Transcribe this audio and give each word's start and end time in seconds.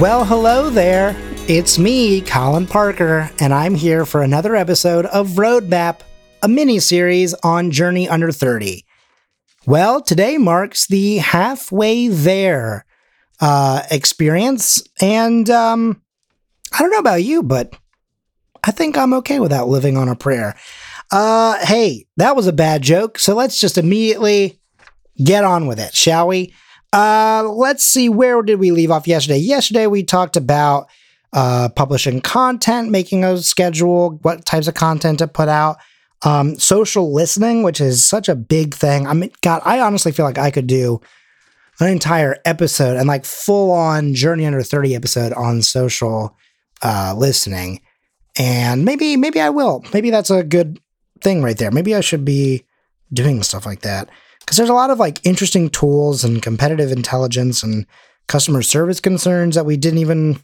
Well, 0.00 0.24
hello 0.24 0.70
there. 0.70 1.14
It's 1.46 1.78
me, 1.78 2.20
Colin 2.20 2.66
Parker, 2.66 3.30
and 3.38 3.54
I'm 3.54 3.76
here 3.76 4.04
for 4.04 4.22
another 4.22 4.56
episode 4.56 5.06
of 5.06 5.28
Roadmap, 5.36 6.00
a 6.42 6.48
mini 6.48 6.80
series 6.80 7.32
on 7.44 7.70
Journey 7.70 8.08
Under 8.08 8.32
30. 8.32 8.84
Well, 9.66 10.00
today 10.00 10.36
marks 10.36 10.88
the 10.88 11.18
halfway 11.18 12.08
there 12.08 12.86
uh, 13.40 13.84
experience, 13.88 14.82
and 15.00 15.48
um, 15.48 16.02
I 16.72 16.80
don't 16.80 16.90
know 16.90 16.98
about 16.98 17.22
you, 17.22 17.44
but 17.44 17.76
I 18.64 18.72
think 18.72 18.98
I'm 18.98 19.14
okay 19.14 19.38
without 19.38 19.68
living 19.68 19.96
on 19.96 20.08
a 20.08 20.16
prayer. 20.16 20.56
Uh, 21.12 21.64
hey, 21.64 22.06
that 22.16 22.34
was 22.34 22.48
a 22.48 22.52
bad 22.52 22.82
joke, 22.82 23.16
so 23.20 23.36
let's 23.36 23.60
just 23.60 23.78
immediately 23.78 24.60
get 25.22 25.44
on 25.44 25.68
with 25.68 25.78
it, 25.78 25.94
shall 25.94 26.26
we? 26.26 26.52
Uh, 26.94 27.42
let's 27.52 27.84
see, 27.84 28.08
where 28.08 28.40
did 28.40 28.60
we 28.60 28.70
leave 28.70 28.92
off 28.92 29.08
yesterday? 29.08 29.36
Yesterday 29.36 29.88
we 29.88 30.04
talked 30.04 30.36
about 30.36 30.88
uh, 31.32 31.68
publishing 31.70 32.20
content, 32.20 32.88
making 32.88 33.24
a 33.24 33.36
schedule, 33.38 34.20
what 34.22 34.44
types 34.44 34.68
of 34.68 34.74
content 34.74 35.18
to 35.18 35.26
put 35.26 35.48
out, 35.48 35.78
um, 36.22 36.56
social 36.56 37.12
listening, 37.12 37.64
which 37.64 37.80
is 37.80 38.06
such 38.06 38.28
a 38.28 38.36
big 38.36 38.74
thing. 38.74 39.08
I 39.08 39.12
mean, 39.12 39.32
God, 39.42 39.60
I 39.64 39.80
honestly 39.80 40.12
feel 40.12 40.24
like 40.24 40.38
I 40.38 40.52
could 40.52 40.68
do 40.68 41.00
an 41.80 41.88
entire 41.88 42.36
episode 42.44 42.96
and 42.96 43.08
like 43.08 43.24
full 43.24 43.72
on 43.72 44.14
Journey 44.14 44.46
Under 44.46 44.62
30 44.62 44.94
episode 44.94 45.32
on 45.32 45.62
social 45.62 46.36
uh, 46.80 47.12
listening. 47.18 47.80
And 48.38 48.84
maybe, 48.84 49.16
maybe 49.16 49.40
I 49.40 49.50
will. 49.50 49.84
Maybe 49.92 50.10
that's 50.10 50.30
a 50.30 50.44
good 50.44 50.78
thing 51.20 51.42
right 51.42 51.58
there. 51.58 51.72
Maybe 51.72 51.92
I 51.96 52.02
should 52.02 52.24
be 52.24 52.66
doing 53.12 53.42
stuff 53.42 53.66
like 53.66 53.80
that 53.80 54.08
because 54.44 54.56
there's 54.56 54.68
a 54.68 54.74
lot 54.74 54.90
of 54.90 54.98
like 54.98 55.24
interesting 55.24 55.70
tools 55.70 56.24
and 56.24 56.42
competitive 56.42 56.92
intelligence 56.92 57.62
and 57.62 57.86
customer 58.26 58.62
service 58.62 59.00
concerns 59.00 59.54
that 59.54 59.66
we 59.66 59.76
didn't 59.76 59.98
even, 59.98 60.38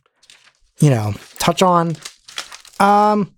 you 0.80 0.90
know, 0.90 1.14
touch 1.38 1.62
on. 1.62 1.96
Um, 2.78 3.34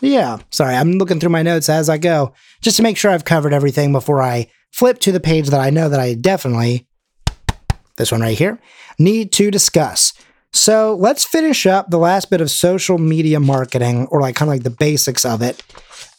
yeah, 0.00 0.38
sorry, 0.50 0.74
I'm 0.74 0.92
looking 0.92 1.20
through 1.20 1.30
my 1.30 1.42
notes 1.42 1.68
as 1.68 1.88
I 1.88 1.98
go 1.98 2.32
just 2.60 2.76
to 2.76 2.82
make 2.82 2.96
sure 2.96 3.10
I've 3.10 3.24
covered 3.24 3.52
everything 3.52 3.92
before 3.92 4.22
I 4.22 4.48
flip 4.72 4.98
to 5.00 5.12
the 5.12 5.20
page 5.20 5.48
that 5.48 5.60
I 5.60 5.70
know 5.70 5.88
that 5.88 6.00
I 6.00 6.14
definitely, 6.14 6.86
this 7.96 8.12
one 8.12 8.20
right 8.20 8.38
here, 8.38 8.58
need 8.98 9.32
to 9.32 9.50
discuss. 9.50 10.12
So 10.52 10.94
let's 10.94 11.24
finish 11.24 11.66
up 11.66 11.90
the 11.90 11.98
last 11.98 12.30
bit 12.30 12.40
of 12.40 12.50
social 12.50 12.96
media 12.98 13.38
marketing, 13.40 14.06
or 14.10 14.20
like 14.20 14.36
kind 14.36 14.48
of 14.48 14.54
like 14.54 14.62
the 14.62 14.70
basics 14.70 15.24
of 15.24 15.42
it, 15.42 15.62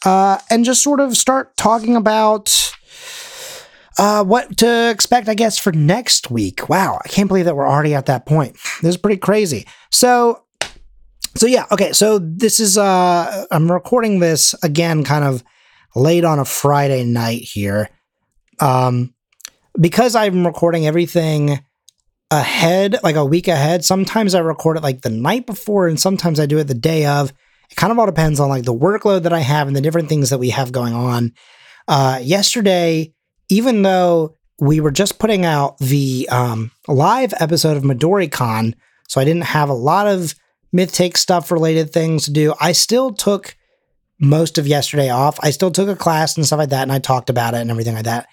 uh, 0.04 0.38
and 0.50 0.64
just 0.64 0.82
sort 0.82 1.00
of 1.00 1.16
start 1.16 1.56
talking 1.56 1.96
about 1.96 2.72
uh, 3.98 4.24
what 4.24 4.56
to 4.58 4.90
expect, 4.90 5.28
I 5.28 5.34
guess, 5.34 5.58
for 5.58 5.72
next 5.72 6.30
week. 6.30 6.68
Wow, 6.68 7.00
I 7.04 7.08
can't 7.08 7.28
believe 7.28 7.44
that 7.44 7.56
we're 7.56 7.68
already 7.68 7.94
at 7.94 8.06
that 8.06 8.26
point. 8.26 8.54
This 8.82 8.90
is 8.90 8.96
pretty 8.96 9.18
crazy. 9.18 9.66
So, 9.90 10.44
so 11.36 11.46
yeah, 11.46 11.66
okay. 11.72 11.92
So 11.92 12.18
this 12.18 12.60
is 12.60 12.78
uh, 12.78 13.46
I'm 13.50 13.70
recording 13.70 14.20
this 14.20 14.54
again, 14.62 15.04
kind 15.04 15.24
of 15.24 15.42
late 15.94 16.24
on 16.24 16.38
a 16.38 16.44
Friday 16.44 17.04
night 17.04 17.42
here, 17.42 17.88
um, 18.60 19.14
because 19.80 20.14
I'm 20.14 20.46
recording 20.46 20.86
everything 20.86 21.60
ahead, 22.30 22.96
like 23.02 23.16
a 23.16 23.24
week 23.24 23.48
ahead. 23.48 23.84
Sometimes 23.84 24.34
I 24.34 24.40
record 24.40 24.76
it 24.76 24.82
like 24.82 25.02
the 25.02 25.10
night 25.10 25.46
before, 25.46 25.88
and 25.88 25.98
sometimes 25.98 26.38
I 26.38 26.46
do 26.46 26.58
it 26.58 26.64
the 26.64 26.74
day 26.74 27.06
of. 27.06 27.32
It 27.70 27.76
kind 27.76 27.92
of 27.92 27.98
all 27.98 28.06
depends 28.06 28.40
on 28.40 28.48
like 28.48 28.64
the 28.64 28.74
workload 28.74 29.22
that 29.22 29.32
I 29.32 29.40
have 29.40 29.66
and 29.66 29.76
the 29.76 29.80
different 29.80 30.08
things 30.08 30.30
that 30.30 30.38
we 30.38 30.50
have 30.50 30.72
going 30.72 30.94
on. 30.94 31.32
Uh, 31.86 32.20
yesterday 32.22 33.12
even 33.50 33.82
though 33.82 34.36
we 34.58 34.80
were 34.80 34.90
just 34.90 35.18
putting 35.18 35.44
out 35.44 35.78
the 35.78 36.28
um, 36.30 36.70
live 36.86 37.34
episode 37.40 37.76
of 37.76 37.82
MidoriCon, 37.82 38.74
so 39.08 39.20
I 39.20 39.24
didn't 39.24 39.44
have 39.44 39.68
a 39.68 39.74
lot 39.74 40.06
of 40.06 40.34
myth 40.72 40.92
take 40.92 41.16
stuff 41.16 41.50
related 41.50 41.92
things 41.92 42.24
to 42.24 42.32
do, 42.32 42.54
I 42.60 42.72
still 42.72 43.12
took 43.12 43.56
most 44.20 44.58
of 44.58 44.66
yesterday 44.66 45.08
off. 45.08 45.38
I 45.42 45.50
still 45.50 45.70
took 45.70 45.88
a 45.88 45.96
class 45.96 46.36
and 46.36 46.46
stuff 46.46 46.58
like 46.58 46.70
that, 46.70 46.82
and 46.82 46.92
I 46.92 46.98
talked 46.98 47.30
about 47.30 47.54
it 47.54 47.58
and 47.58 47.70
everything 47.70 47.94
like 47.94 48.04
that. 48.04 48.28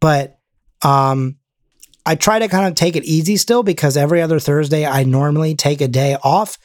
But 0.00 0.38
um, 0.82 1.36
I 2.06 2.14
try 2.14 2.38
to 2.38 2.48
kind 2.48 2.66
of 2.66 2.74
take 2.74 2.96
it 2.96 3.04
easy 3.04 3.36
still 3.36 3.62
because 3.62 3.96
every 3.96 4.22
other 4.22 4.40
Thursday 4.40 4.86
I 4.86 5.04
normally 5.04 5.54
take 5.54 5.80
a 5.80 5.88
day 5.88 6.16
off 6.22 6.58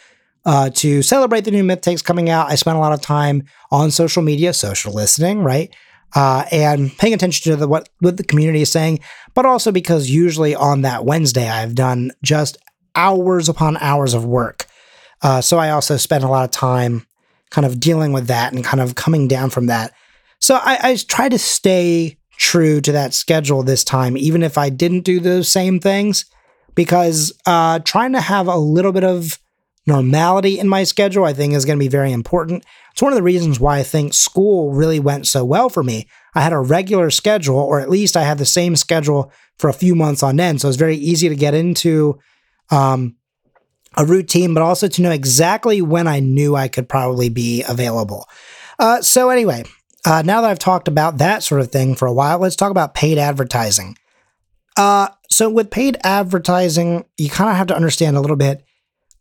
uh, 0.46 0.70
to 0.70 1.02
celebrate 1.02 1.42
the 1.42 1.52
new 1.52 1.64
myth 1.64 1.82
takes 1.82 2.02
coming 2.02 2.30
out. 2.30 2.50
I 2.50 2.56
spent 2.56 2.78
a 2.78 2.80
lot 2.80 2.94
of 2.94 3.02
time 3.02 3.44
on 3.70 3.92
social 3.92 4.24
media, 4.24 4.54
social 4.54 4.94
listening, 4.94 5.40
right? 5.40 5.76
Uh, 6.16 6.46
and 6.52 6.96
paying 6.98 7.14
attention 7.14 7.52
to 7.52 7.56
the, 7.58 7.68
what, 7.68 7.90
what 8.00 8.18
the 8.18 8.24
community 8.24 8.62
is 8.62 8.72
saying, 8.72 9.00
but 9.34 9.46
also 9.46 9.72
because 9.72 10.10
usually 10.10 10.56
on 10.56 10.82
that 10.82 11.06
Wednesday 11.06 11.50
I've 11.50 11.76
done 11.76 12.12
just 12.24 12.58
hours 12.96 13.50
upon 13.50 13.78
hours 13.78 14.14
of 14.14 14.26
work. 14.26 14.66
Uh, 15.22 15.42
so 15.42 15.58
I 15.58 15.72
also 15.72 15.98
spend 15.98 16.24
a 16.24 16.30
lot 16.30 16.46
of 16.46 16.52
time 16.52 17.06
kind 17.50 17.66
of 17.66 17.80
dealing 17.80 18.12
with 18.12 18.28
that 18.28 18.54
and 18.54 18.64
kind 18.64 18.82
of 18.82 18.96
coming 18.96 19.28
down 19.28 19.50
from 19.50 19.68
that. 19.68 19.94
So 20.40 20.56
I, 20.56 20.92
I 20.92 20.96
try 20.96 21.30
to 21.30 21.40
stay 21.40 22.18
true 22.38 22.82
to 22.82 22.92
that 22.92 23.14
schedule 23.14 23.64
this 23.64 23.84
time, 23.84 24.16
even 24.18 24.44
if 24.44 24.58
I 24.58 24.70
didn't 24.70 25.02
do 25.02 25.20
those 25.20 25.50
same 25.50 25.80
things, 25.80 26.26
because 26.76 27.34
uh, 27.46 27.80
trying 27.80 28.14
to 28.14 28.22
have 28.22 28.48
a 28.48 28.58
little 28.58 28.92
bit 28.92 29.04
of 29.04 29.40
normality 29.88 30.60
in 30.60 30.68
my 30.68 30.84
schedule, 30.84 31.26
I 31.26 31.34
think, 31.34 31.54
is 31.54 31.66
going 31.66 31.80
to 31.80 31.84
be 31.84 31.88
very 31.90 32.12
important. 32.12 32.64
It's 32.98 33.02
one 33.04 33.14
of 33.14 33.18
the 33.18 33.22
reasons 33.22 33.60
why 33.60 33.78
I 33.78 33.84
think 33.84 34.16
school 34.16 34.72
really 34.72 35.00
went 35.00 35.28
so 35.28 35.46
well 35.46 35.70
for 35.70 35.84
me. 35.84 36.08
I 36.34 36.42
had 36.42 36.52
a 36.52 36.58
regular 36.58 37.12
schedule, 37.12 37.60
or 37.60 37.80
at 37.80 37.92
least 37.92 38.18
I 38.18 38.24
had 38.24 38.40
the 38.40 38.44
same 38.46 38.76
schedule 38.76 39.32
for 39.60 39.70
a 39.70 39.74
few 39.74 39.94
months 39.94 40.24
on 40.24 40.40
end. 40.40 40.62
So 40.62 40.68
it's 40.68 40.78
very 40.78 40.96
easy 40.96 41.30
to 41.30 41.36
get 41.36 41.54
into 41.54 42.18
um, 42.72 43.16
a 43.98 44.04
routine, 44.04 44.56
but 44.56 44.64
also 44.64 44.88
to 44.88 45.02
know 45.04 45.12
exactly 45.12 45.80
when 45.80 46.08
I 46.08 46.22
knew 46.22 46.56
I 46.56 46.70
could 46.70 46.90
probably 46.90 47.30
be 47.30 47.64
available. 47.70 48.28
Uh, 48.80 49.04
so, 49.04 49.30
anyway, 49.30 49.64
uh, 50.04 50.24
now 50.26 50.42
that 50.42 50.50
I've 50.50 50.58
talked 50.58 50.88
about 50.88 51.20
that 51.20 51.44
sort 51.44 51.62
of 51.62 51.72
thing 51.72 51.94
for 51.94 52.08
a 52.08 52.14
while, 52.14 52.40
let's 52.40 52.56
talk 52.56 52.72
about 52.72 52.96
paid 52.96 53.20
advertising. 53.20 53.96
Uh, 54.76 55.10
so, 55.30 55.52
with 55.52 55.70
paid 55.70 55.98
advertising, 56.04 57.06
you 57.20 57.30
kind 57.30 57.52
of 57.52 57.58
have 57.58 57.68
to 57.68 57.76
understand 57.76 58.18
a 58.18 58.22
little 58.22 58.38
bit 58.38 58.64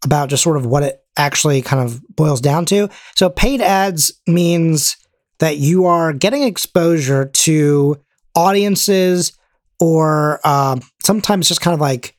about 0.06 0.30
just 0.30 0.42
sort 0.42 0.56
of 0.56 0.64
what 0.64 0.82
it 0.82 1.02
actually 1.16 1.60
kind 1.60 1.82
of 1.82 2.00
boils 2.16 2.40
down 2.40 2.64
to. 2.66 2.88
So, 3.14 3.28
paid 3.28 3.60
ads 3.60 4.12
means 4.26 4.96
that 5.38 5.58
you 5.58 5.84
are 5.84 6.12
getting 6.12 6.42
exposure 6.42 7.26
to 7.26 8.00
audiences 8.34 9.36
or 9.78 10.40
uh, 10.44 10.78
sometimes 11.02 11.48
just 11.48 11.60
kind 11.60 11.74
of 11.74 11.80
like 11.80 12.16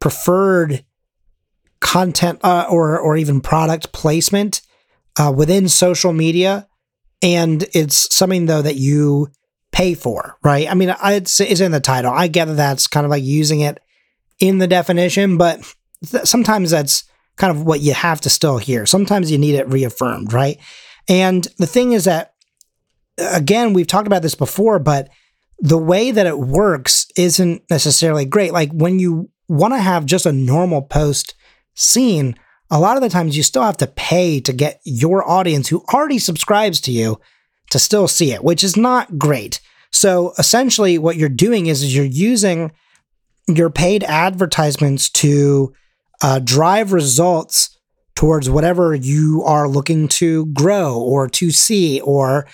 preferred 0.00 0.84
content 1.80 2.40
uh, 2.42 2.66
or 2.70 2.98
or 2.98 3.16
even 3.16 3.40
product 3.40 3.92
placement 3.92 4.62
uh, 5.18 5.32
within 5.34 5.68
social 5.68 6.12
media, 6.12 6.66
and 7.20 7.66
it's 7.74 8.14
something 8.14 8.46
though 8.46 8.62
that 8.62 8.76
you 8.76 9.28
pay 9.74 9.94
for, 9.94 10.38
right? 10.44 10.70
I 10.70 10.74
mean, 10.74 10.94
it's, 11.02 11.40
it's 11.40 11.60
in 11.60 11.72
the 11.72 11.80
title. 11.80 12.12
I 12.12 12.28
that 12.28 12.56
that's 12.56 12.86
kind 12.86 13.04
of 13.04 13.10
like 13.10 13.24
using 13.24 13.60
it 13.60 13.80
in 14.38 14.58
the 14.58 14.68
definition, 14.68 15.36
but 15.36 15.60
th- 16.08 16.26
sometimes 16.26 16.70
that's 16.70 17.02
kind 17.36 17.50
of 17.50 17.64
what 17.64 17.80
you 17.80 17.92
have 17.92 18.20
to 18.22 18.30
still 18.30 18.58
hear. 18.58 18.86
Sometimes 18.86 19.30
you 19.30 19.38
need 19.38 19.54
it 19.54 19.68
reaffirmed, 19.68 20.32
right? 20.32 20.58
And 21.08 21.46
the 21.58 21.66
thing 21.66 21.92
is 21.92 22.04
that, 22.04 22.34
again, 23.18 23.72
we've 23.72 23.86
talked 23.86 24.06
about 24.06 24.22
this 24.22 24.34
before, 24.34 24.78
but 24.78 25.08
the 25.58 25.78
way 25.78 26.10
that 26.10 26.26
it 26.26 26.38
works 26.38 27.06
isn't 27.16 27.62
necessarily 27.70 28.24
great. 28.24 28.52
Like 28.52 28.70
when 28.72 28.98
you 28.98 29.30
want 29.48 29.74
to 29.74 29.78
have 29.78 30.06
just 30.06 30.26
a 30.26 30.32
normal 30.32 30.82
post 30.82 31.34
seen, 31.74 32.36
a 32.70 32.80
lot 32.80 32.96
of 32.96 33.02
the 33.02 33.08
times 33.08 33.36
you 33.36 33.42
still 33.42 33.62
have 33.62 33.76
to 33.78 33.86
pay 33.86 34.40
to 34.40 34.52
get 34.52 34.80
your 34.84 35.28
audience 35.28 35.68
who 35.68 35.84
already 35.92 36.18
subscribes 36.18 36.80
to 36.82 36.92
you 36.92 37.20
to 37.70 37.78
still 37.78 38.08
see 38.08 38.32
it, 38.32 38.42
which 38.42 38.64
is 38.64 38.76
not 38.76 39.18
great. 39.18 39.60
So 39.92 40.32
essentially, 40.38 40.98
what 40.98 41.16
you're 41.16 41.28
doing 41.28 41.66
is, 41.66 41.82
is 41.82 41.94
you're 41.94 42.04
using 42.04 42.72
your 43.46 43.70
paid 43.70 44.02
advertisements 44.04 45.08
to 45.10 45.72
uh, 46.22 46.38
drive 46.38 46.92
results 46.92 47.78
towards 48.14 48.48
whatever 48.48 48.94
you 48.94 49.42
are 49.44 49.68
looking 49.68 50.08
to 50.08 50.46
grow 50.46 50.98
or 50.98 51.28
to 51.28 51.50
see 51.50 52.00
or 52.00 52.46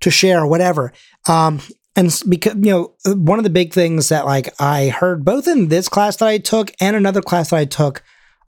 to 0.00 0.10
share 0.10 0.40
or 0.40 0.46
whatever. 0.46 0.92
Um, 1.28 1.60
and 1.96 2.22
because, 2.28 2.54
you 2.54 2.70
know, 2.70 2.94
one 3.14 3.38
of 3.38 3.44
the 3.44 3.50
big 3.50 3.72
things 3.72 4.08
that 4.08 4.26
like 4.26 4.48
I 4.60 4.88
heard 4.88 5.24
both 5.24 5.46
in 5.46 5.68
this 5.68 5.88
class 5.88 6.16
that 6.16 6.28
I 6.28 6.38
took 6.38 6.72
and 6.80 6.96
another 6.96 7.22
class 7.22 7.50
that 7.50 7.56
I 7.56 7.64
took 7.64 8.02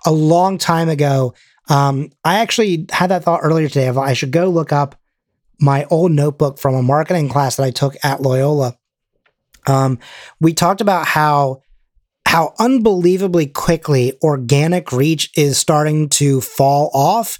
a 0.05 0.13
long 0.13 0.59
time 0.59 0.89
ago. 0.89 1.35
Um, 1.69 2.11
I 2.25 2.41
actually 2.41 2.87
had 2.91 3.11
that 3.11 3.25
thought 3.25 3.41
earlier 3.43 3.69
today 3.69 3.87
of 3.87 3.99
I 3.99 4.13
should 4.13 4.31
go 4.33 4.49
look 4.49 4.73
up 4.73 5.01
my 5.61 5.85
old 5.87 6.13
notebook 6.13 6.59
from 6.59 6.75
a 6.75 6.83
marketing 6.83 7.29
class 7.29 7.57
that 7.57 7.65
I 7.65 7.71
took 7.71 7.97
at 8.05 8.21
Loyola. 8.21 8.77
Um, 9.67 9.99
we 10.41 10.53
talked 10.53 10.81
about 10.81 11.07
how 11.07 11.63
how 12.27 12.55
unbelievably 12.59 13.47
quickly 13.47 14.13
organic 14.23 14.93
reach 14.93 15.31
is 15.37 15.57
starting 15.59 16.09
to 16.09 16.41
fall 16.41 16.91
off 16.93 17.39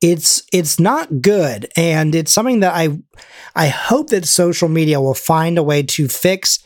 it's 0.00 0.42
it's 0.52 0.78
not 0.78 1.20
good 1.20 1.68
and 1.76 2.14
it's 2.14 2.32
something 2.32 2.60
that 2.60 2.72
i 2.74 2.88
i 3.54 3.66
hope 3.68 4.10
that 4.10 4.24
social 4.24 4.68
media 4.68 5.00
will 5.00 5.14
find 5.14 5.58
a 5.58 5.62
way 5.62 5.82
to 5.82 6.08
fix 6.08 6.64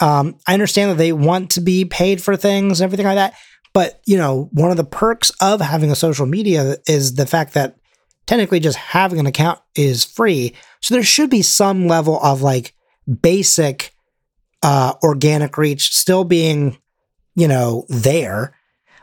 um, 0.00 0.36
i 0.46 0.52
understand 0.52 0.90
that 0.90 0.98
they 0.98 1.12
want 1.12 1.50
to 1.50 1.60
be 1.60 1.84
paid 1.84 2.22
for 2.22 2.36
things 2.36 2.80
and 2.80 2.84
everything 2.84 3.06
like 3.06 3.16
that 3.16 3.34
But, 3.74 4.00
you 4.04 4.18
know, 4.18 4.50
one 4.52 4.70
of 4.70 4.76
the 4.76 4.84
perks 4.84 5.30
of 5.40 5.60
having 5.60 5.90
a 5.90 5.96
social 5.96 6.26
media 6.26 6.76
is 6.86 7.14
the 7.14 7.26
fact 7.26 7.54
that 7.54 7.76
technically 8.26 8.60
just 8.60 8.76
having 8.76 9.18
an 9.18 9.26
account 9.26 9.60
is 9.74 10.04
free. 10.04 10.54
So 10.80 10.94
there 10.94 11.02
should 11.02 11.30
be 11.30 11.42
some 11.42 11.88
level 11.88 12.20
of 12.22 12.42
like 12.42 12.74
basic 13.22 13.94
uh, 14.62 14.92
organic 15.02 15.56
reach 15.56 15.94
still 15.94 16.24
being, 16.24 16.76
you 17.34 17.48
know, 17.48 17.86
there. 17.88 18.54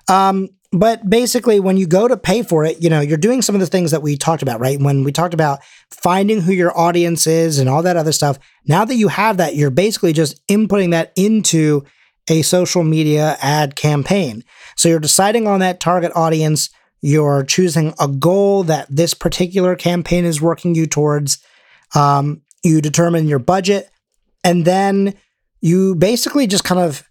Um, 0.07 0.49
but 0.71 1.09
basically, 1.09 1.59
when 1.59 1.77
you 1.77 1.87
go 1.87 2.07
to 2.07 2.15
pay 2.15 2.43
for 2.43 2.63
it, 2.63 2.81
you 2.83 2.89
know, 2.89 3.01
you're 3.01 3.17
doing 3.17 3.41
some 3.41 3.55
of 3.55 3.61
the 3.61 3.67
things 3.67 3.89
that 3.89 4.03
we 4.03 4.15
talked 4.15 4.43
about, 4.43 4.59
right? 4.59 4.79
When 4.79 5.03
we 5.03 5.11
talked 5.11 5.33
about 5.33 5.59
finding 5.89 6.41
who 6.41 6.51
your 6.51 6.77
audience 6.77 7.25
is 7.25 7.57
and 7.57 7.67
all 7.67 7.81
that 7.81 7.97
other 7.97 8.11
stuff. 8.11 8.37
Now 8.67 8.85
that 8.85 8.95
you 8.95 9.07
have 9.07 9.37
that, 9.37 9.55
you're 9.55 9.71
basically 9.71 10.13
just 10.13 10.45
inputting 10.47 10.91
that 10.91 11.11
into 11.15 11.85
a 12.27 12.43
social 12.43 12.83
media 12.83 13.37
ad 13.41 13.75
campaign. 13.75 14.43
So 14.77 14.89
you're 14.89 14.99
deciding 14.99 15.47
on 15.47 15.59
that 15.61 15.79
target 15.79 16.11
audience. 16.13 16.69
You're 17.01 17.43
choosing 17.43 17.95
a 17.99 18.07
goal 18.07 18.63
that 18.65 18.85
this 18.89 19.15
particular 19.15 19.75
campaign 19.75 20.23
is 20.23 20.39
working 20.39 20.75
you 20.75 20.85
towards. 20.85 21.39
Um, 21.95 22.43
you 22.63 22.81
determine 22.81 23.27
your 23.27 23.39
budget, 23.39 23.89
and 24.43 24.65
then 24.65 25.15
you 25.61 25.95
basically 25.95 26.45
just 26.45 26.63
kind 26.63 26.79
of 26.79 27.08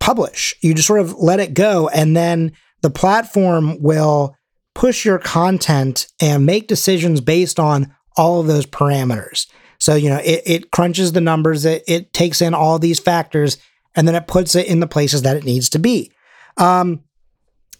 publish. 0.00 0.54
You 0.60 0.74
just 0.74 0.88
sort 0.88 1.00
of 1.00 1.14
let 1.14 1.40
it 1.40 1.54
go, 1.54 1.88
and 1.88 2.16
then 2.16 2.52
the 2.82 2.90
platform 2.90 3.80
will 3.82 4.36
push 4.74 5.04
your 5.04 5.18
content 5.18 6.06
and 6.20 6.46
make 6.46 6.68
decisions 6.68 7.20
based 7.20 7.58
on 7.58 7.94
all 8.16 8.40
of 8.40 8.46
those 8.46 8.66
parameters. 8.66 9.46
So, 9.78 9.94
you 9.94 10.08
know, 10.08 10.20
it, 10.24 10.42
it 10.44 10.70
crunches 10.70 11.12
the 11.12 11.20
numbers, 11.20 11.64
it, 11.64 11.84
it 11.86 12.12
takes 12.12 12.42
in 12.42 12.54
all 12.54 12.78
these 12.78 13.00
factors, 13.00 13.58
and 13.94 14.06
then 14.06 14.14
it 14.14 14.26
puts 14.26 14.54
it 14.54 14.66
in 14.66 14.80
the 14.80 14.86
places 14.86 15.22
that 15.22 15.36
it 15.36 15.44
needs 15.44 15.68
to 15.70 15.78
be. 15.78 16.12
Um, 16.56 17.04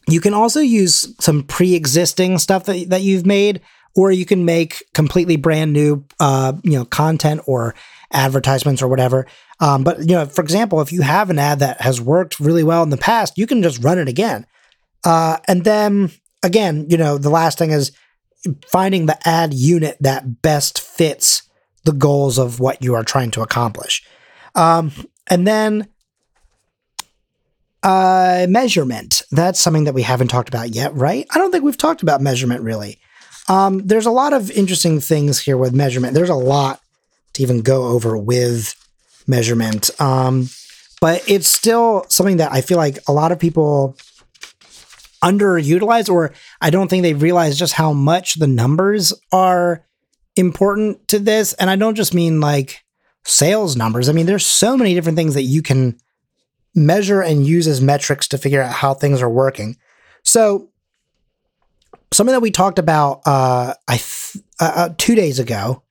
you 0.09 0.20
can 0.20 0.35
also 0.35 0.61
use 0.61 1.15
some 1.20 1.43
pre 1.43 1.75
existing 1.75 2.38
stuff 2.38 2.65
that, 2.65 2.91
that 2.91 3.03
you've 3.03 3.26
made, 3.26 3.61
or 3.94 4.11
you 4.11 4.25
can 4.25 4.44
make 4.44 4.85
completely 4.94 5.37
brand 5.37 5.73
new, 5.73 6.05
uh, 6.19 6.55
you 6.62 6.73
know, 6.73 6.85
content 6.85 7.43
or 7.47 7.75
advertisements 8.12 8.81
or 8.81 8.88
whatever. 8.88 9.26
Um, 9.60 9.82
but, 9.82 10.00
you 10.00 10.14
know, 10.14 10.26
for 10.26 10.43
example, 10.43 10.81
if 10.81 10.93
you 10.93 11.02
have 11.02 11.31
an 11.31 11.38
ad 11.38 11.58
that 11.58 11.81
has 11.81 12.00
worked 12.00 12.38
really 12.38 12.62
well 12.62 12.82
in 12.82 12.90
the 12.90 12.96
past, 12.96 13.37
you 13.37 13.46
can 13.46 13.62
just 13.62 13.82
run 13.82 13.99
it 13.99 14.08
again. 14.08 14.46
Uh, 15.05 15.38
and 15.46 15.64
then 15.64 16.12
again, 16.43 16.87
you 16.88 16.96
know, 16.96 17.19
the 17.19 17.31
last 17.31 17.58
thing 17.58 17.70
is 17.70 17.93
finding 18.70 19.06
the 19.06 19.28
ad 19.28 19.52
unit 19.52 19.96
that 20.00 20.43
best 20.43 20.81
fits 20.81 21.43
the 21.84 21.93
goals 21.93 22.38
of 22.38 22.60
what 22.60 22.82
you 22.82 22.94
are 22.94 23.02
trying 23.02 23.31
to 23.32 23.43
accomplish. 23.43 24.05
Um, 24.55 24.93
and 25.28 25.46
then 25.46 25.88
uh, 27.82 28.46
measurement. 28.49 29.22
That's 29.31 29.60
something 29.60 29.84
that 29.84 29.94
we 29.94 30.02
haven't 30.02 30.28
talked 30.28 30.49
about 30.49 30.75
yet, 30.75 30.94
right? 30.94 31.26
I 31.31 31.38
don't 31.38 31.50
think 31.50 31.64
we've 31.64 31.76
talked 31.76 32.02
about 32.02 32.20
measurement 32.20 32.62
really. 32.62 32.99
Um, 33.49 33.87
there's 33.87 34.06
a 34.06 34.10
lot 34.10 34.32
of 34.32 34.50
interesting 34.50 35.00
things 35.00 35.40
here 35.40 35.56
with 35.56 35.75
measurement. 35.75 36.14
There's 36.14 36.28
a 36.28 36.34
lot 36.34 36.81
to 37.34 37.43
even 37.43 37.62
go 37.62 37.84
over 37.84 38.16
with 38.19 38.75
measurement. 39.29 39.91
Um, 40.01 40.49
but 41.01 41.29
it's 41.29 41.49
still 41.49 42.07
something 42.09 42.39
that 42.39 42.53
I 42.53 42.61
feel 42.61 42.79
like 42.79 42.99
a 43.07 43.13
lot 43.13 43.31
of 43.31 43.39
people 43.39 43.97
underutilized, 45.23 46.09
or 46.09 46.33
I 46.61 46.71
don't 46.71 46.89
think 46.89 47.03
they 47.03 47.15
realize 47.15 47.59
just 47.59 47.75
how 47.75 47.93
much 47.93 48.35
the 48.35 48.47
numbers 48.47 49.13
are 49.33 49.85
important 50.37 51.07
to 51.09 51.19
this. 51.19 51.53
And 51.55 51.71
I 51.71 51.77
don't 51.77 51.95
just 51.95 52.15
mean 52.15 52.41
like 52.41 52.85
sales 53.25 53.77
numbers. 53.77 54.09
I 54.09 54.13
mean, 54.13 54.27
there's 54.27 54.47
so 54.47 54.77
many 54.77 54.95
different 54.95 55.17
things 55.17 55.35
that 55.35 55.43
you 55.43 55.63
can 55.63 55.99
measure 56.75 57.21
and 57.21 57.47
use 57.47 57.67
as 57.67 57.81
metrics 57.81 58.29
to 58.29 58.39
figure 58.39 58.63
out 58.63 58.73
how 58.73 58.95
things 58.95 59.21
are 59.21 59.31
working. 59.31 59.77
So, 60.25 60.71
something 62.13 62.33
that 62.33 62.41
we 62.41 62.51
talked 62.51 62.79
about, 62.79 63.23
uh, 63.27 63.75
I 63.87 63.97
th- 63.97 64.45
uh, 64.61 64.73
uh 64.75 64.89
two 64.97 65.15
days 65.15 65.39
ago 65.39 65.83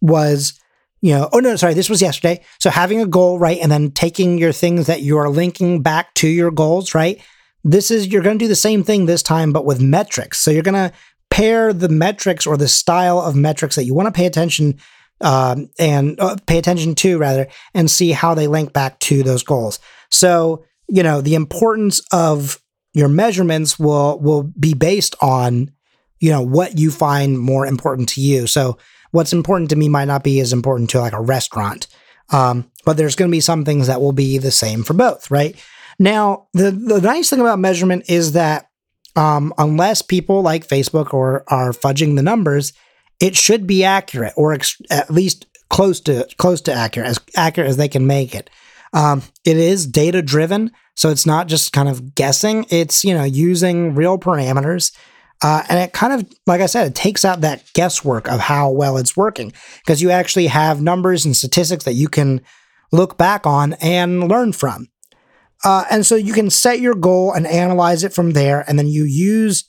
was 0.00 0.58
you 1.00 1.12
know, 1.12 1.28
oh 1.32 1.38
no, 1.38 1.56
sorry, 1.56 1.74
this 1.74 1.90
was 1.90 2.02
yesterday. 2.02 2.44
So 2.58 2.70
having 2.70 3.00
a 3.00 3.06
goal, 3.06 3.38
right? 3.38 3.58
And 3.60 3.70
then 3.70 3.90
taking 3.90 4.38
your 4.38 4.52
things 4.52 4.86
that 4.86 5.02
you 5.02 5.16
are 5.18 5.28
linking 5.28 5.82
back 5.82 6.14
to 6.14 6.28
your 6.28 6.50
goals, 6.50 6.94
right? 6.94 7.20
This 7.64 7.90
is, 7.90 8.06
you're 8.06 8.22
going 8.22 8.38
to 8.38 8.44
do 8.44 8.48
the 8.48 8.54
same 8.56 8.82
thing 8.82 9.06
this 9.06 9.22
time, 9.22 9.52
but 9.52 9.64
with 9.64 9.80
metrics. 9.80 10.40
So 10.40 10.50
you're 10.50 10.62
going 10.62 10.90
to 10.90 10.92
pair 11.30 11.72
the 11.72 11.88
metrics 11.88 12.46
or 12.46 12.56
the 12.56 12.68
style 12.68 13.20
of 13.20 13.36
metrics 13.36 13.76
that 13.76 13.84
you 13.84 13.94
want 13.94 14.06
to 14.06 14.12
pay 14.12 14.26
attention 14.26 14.78
um, 15.20 15.68
and 15.78 16.18
uh, 16.20 16.36
pay 16.46 16.58
attention 16.58 16.94
to 16.94 17.18
rather, 17.18 17.48
and 17.74 17.90
see 17.90 18.12
how 18.12 18.34
they 18.34 18.46
link 18.46 18.72
back 18.72 18.98
to 19.00 19.22
those 19.22 19.42
goals. 19.42 19.80
So, 20.10 20.64
you 20.88 21.02
know, 21.02 21.20
the 21.20 21.34
importance 21.34 22.00
of 22.12 22.60
your 22.94 23.08
measurements 23.08 23.78
will, 23.78 24.18
will 24.20 24.44
be 24.44 24.74
based 24.74 25.16
on, 25.20 25.72
you 26.20 26.30
know, 26.30 26.42
what 26.42 26.78
you 26.78 26.90
find 26.90 27.38
more 27.38 27.66
important 27.66 28.08
to 28.10 28.20
you. 28.20 28.46
So 28.46 28.78
what's 29.10 29.32
important 29.32 29.70
to 29.70 29.76
me 29.76 29.88
might 29.88 30.06
not 30.06 30.24
be 30.24 30.40
as 30.40 30.52
important 30.52 30.90
to 30.90 31.00
like 31.00 31.12
a 31.12 31.20
restaurant. 31.20 31.86
Um, 32.30 32.70
but 32.84 32.96
there's 32.96 33.16
going 33.16 33.30
to 33.30 33.34
be 33.34 33.40
some 33.40 33.64
things 33.64 33.86
that 33.86 34.00
will 34.00 34.12
be 34.12 34.38
the 34.38 34.50
same 34.50 34.82
for 34.82 34.94
both, 34.94 35.30
right? 35.30 35.56
Now, 35.98 36.46
the, 36.52 36.70
the 36.70 37.00
nice 37.00 37.30
thing 37.30 37.40
about 37.40 37.58
measurement 37.58 38.04
is 38.08 38.32
that 38.32 38.68
um, 39.16 39.52
unless 39.58 40.02
people 40.02 40.42
like 40.42 40.68
Facebook 40.68 41.12
or 41.12 41.44
are 41.48 41.72
fudging 41.72 42.16
the 42.16 42.22
numbers, 42.22 42.72
it 43.20 43.36
should 43.36 43.66
be 43.66 43.82
accurate 43.82 44.32
or 44.36 44.52
ex- 44.52 44.80
at 44.90 45.10
least 45.10 45.46
close 45.70 46.00
to 46.02 46.26
close 46.38 46.60
to 46.62 46.72
accurate, 46.72 47.08
as 47.08 47.20
accurate 47.34 47.68
as 47.68 47.76
they 47.76 47.88
can 47.88 48.06
make 48.06 48.34
it. 48.34 48.48
Um, 48.92 49.22
it 49.44 49.56
is 49.56 49.86
data 49.86 50.22
driven, 50.22 50.70
so 50.94 51.10
it's 51.10 51.26
not 51.26 51.46
just 51.48 51.72
kind 51.72 51.88
of 51.88 52.14
guessing. 52.14 52.64
It's 52.70 53.04
you 53.04 53.14
know 53.14 53.24
using 53.24 53.94
real 53.94 54.18
parameters, 54.18 54.92
uh, 55.42 55.62
and 55.68 55.78
it 55.78 55.92
kind 55.92 56.12
of 56.12 56.30
like 56.46 56.60
I 56.60 56.66
said, 56.66 56.86
it 56.88 56.94
takes 56.94 57.24
out 57.24 57.42
that 57.42 57.64
guesswork 57.74 58.28
of 58.28 58.40
how 58.40 58.70
well 58.70 58.96
it's 58.96 59.16
working 59.16 59.52
because 59.84 60.02
you 60.02 60.10
actually 60.10 60.48
have 60.48 60.82
numbers 60.82 61.24
and 61.24 61.36
statistics 61.36 61.84
that 61.84 61.94
you 61.94 62.08
can 62.08 62.40
look 62.90 63.16
back 63.16 63.46
on 63.46 63.74
and 63.74 64.28
learn 64.28 64.52
from. 64.52 64.88
Uh, 65.64 65.84
and 65.90 66.06
so 66.06 66.14
you 66.14 66.32
can 66.32 66.50
set 66.50 66.80
your 66.80 66.94
goal 66.94 67.32
and 67.32 67.46
analyze 67.46 68.04
it 68.04 68.12
from 68.12 68.32
there, 68.32 68.64
and 68.68 68.78
then 68.78 68.86
you 68.86 69.04
use 69.04 69.64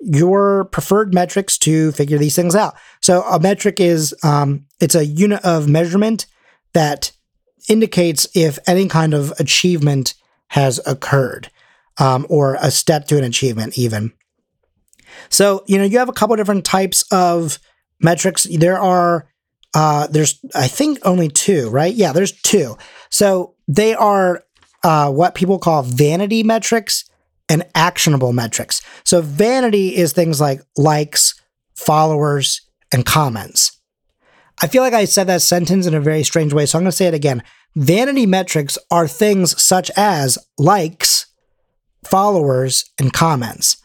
your 0.00 0.64
preferred 0.66 1.14
metrics 1.14 1.56
to 1.58 1.92
figure 1.92 2.18
these 2.18 2.36
things 2.36 2.54
out. 2.54 2.74
So 3.00 3.22
a 3.22 3.40
metric 3.40 3.80
is 3.80 4.14
um, 4.22 4.66
it's 4.80 4.94
a 4.94 5.06
unit 5.06 5.42
of 5.44 5.68
measurement 5.68 6.26
that 6.72 7.12
indicates 7.68 8.26
if 8.34 8.58
any 8.66 8.88
kind 8.88 9.14
of 9.14 9.32
achievement 9.38 10.14
has 10.48 10.80
occurred, 10.86 11.50
um, 11.98 12.26
or 12.28 12.56
a 12.60 12.70
step 12.70 13.06
to 13.06 13.18
an 13.18 13.24
achievement, 13.24 13.78
even. 13.78 14.12
So 15.28 15.64
you 15.66 15.78
know 15.78 15.84
you 15.84 15.98
have 15.98 16.08
a 16.08 16.12
couple 16.12 16.36
different 16.36 16.64
types 16.64 17.02
of 17.10 17.58
metrics. 18.00 18.44
There 18.44 18.78
are 18.78 19.28
uh, 19.74 20.06
there's 20.06 20.38
I 20.54 20.68
think 20.68 20.98
only 21.02 21.28
two, 21.28 21.70
right? 21.70 21.94
Yeah, 21.94 22.12
there's 22.12 22.32
two. 22.32 22.76
So 23.10 23.54
they 23.66 23.94
are 23.94 24.44
uh, 24.84 25.10
what 25.10 25.34
people 25.34 25.58
call 25.58 25.82
vanity 25.82 26.42
metrics 26.42 27.04
and 27.48 27.64
actionable 27.74 28.32
metrics. 28.32 28.80
So, 29.04 29.20
vanity 29.20 29.96
is 29.96 30.12
things 30.12 30.40
like 30.40 30.62
likes, 30.76 31.34
followers, 31.74 32.60
and 32.92 33.04
comments. 33.04 33.80
I 34.62 34.68
feel 34.68 34.82
like 34.82 34.94
I 34.94 35.04
said 35.04 35.26
that 35.26 35.42
sentence 35.42 35.86
in 35.86 35.94
a 35.94 36.00
very 36.00 36.22
strange 36.22 36.52
way, 36.52 36.66
so 36.66 36.78
I'm 36.78 36.84
going 36.84 36.90
to 36.90 36.96
say 36.96 37.06
it 37.06 37.14
again. 37.14 37.42
Vanity 37.74 38.24
metrics 38.24 38.78
are 38.90 39.08
things 39.08 39.60
such 39.60 39.90
as 39.96 40.38
likes, 40.58 41.26
followers, 42.04 42.84
and 42.98 43.12
comments. 43.12 43.78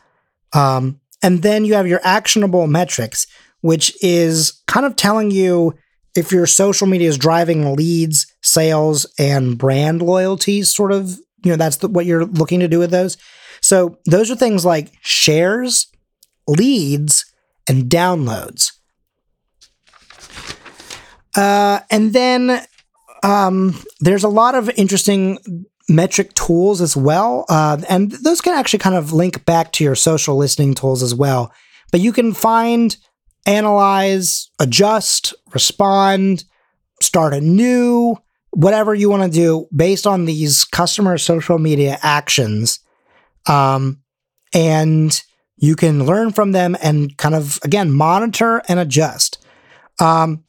Um, 0.54 1.00
and 1.22 1.42
then 1.42 1.66
you 1.66 1.74
have 1.74 1.88
your 1.88 2.02
actionable 2.04 2.68
metrics, 2.68 3.28
which 3.62 3.94
is 4.04 4.62
kind 4.68 4.86
of 4.86 4.96
telling 4.96 5.32
you 5.32 5.74
if 6.16 6.32
your 6.32 6.48
social 6.48 6.88
media 6.88 7.10
is 7.10 7.18
driving 7.18 7.76
leads, 7.76 8.28
sales, 8.42 9.06
and 9.18 9.58
brand 9.58 10.02
loyalty, 10.02 10.64
sort 10.64 10.92
of, 10.92 11.10
you 11.44 11.52
know, 11.52 11.56
that's 11.56 11.78
the, 11.78 11.88
what 11.88 12.06
you're 12.06 12.26
looking 12.26 12.60
to 12.62 12.68
do 12.68 12.80
with 12.80 12.92
those. 12.92 13.18
So 13.62 14.00
those 14.06 14.32
are 14.32 14.36
things 14.36 14.66
like 14.66 14.92
shares, 15.02 15.88
leads, 16.48 17.26
and 17.68 17.90
downloads. 17.90 18.72
Uh, 21.36 21.80
and 21.92 22.14
then 22.14 22.66
um, 23.24 23.80
there's 24.00 24.24
a 24.24 24.30
lot 24.30 24.56
of 24.56 24.70
interesting 24.72 25.66
metric 25.90 26.34
tools 26.36 26.82
as 26.82 26.96
well. 26.96 27.46
Uh, 27.50 27.78
and 27.90 28.12
those 28.12 28.42
can 28.42 28.54
actually 28.54 28.80
kind 28.80 28.96
of 28.96 29.12
link 29.12 29.44
back 29.46 29.72
to 29.74 29.84
your 29.84 29.96
social 29.96 30.38
listening 30.38 30.74
tools 30.76 31.04
as 31.04 31.16
well. 31.16 31.52
But 31.92 32.02
you 32.02 32.14
can 32.14 32.34
find 32.34 32.96
analyze, 33.46 34.50
adjust, 34.60 35.34
respond, 35.54 36.44
start 37.02 37.34
a 37.34 37.42
new, 37.42 38.16
whatever 38.52 38.94
you 38.94 39.10
want 39.10 39.24
to 39.24 39.30
do 39.30 39.68
based 39.76 40.06
on 40.06 40.26
these 40.26 40.64
customer 40.66 41.18
social 41.18 41.58
media 41.58 41.98
actions. 42.02 42.80
Um, 43.48 44.02
and 44.54 45.22
you 45.58 45.76
can 45.76 46.06
learn 46.06 46.32
from 46.32 46.52
them 46.52 46.78
and 46.82 47.16
kind 47.18 47.36
of, 47.36 47.60
again, 47.64 47.92
monitor 47.92 48.62
and 48.68 48.80
adjust. 48.80 49.44
Um, 50.00 50.44